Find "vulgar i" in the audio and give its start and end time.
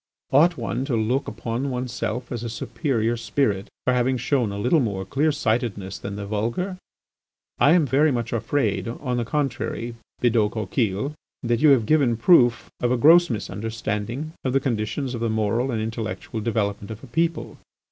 6.25-7.73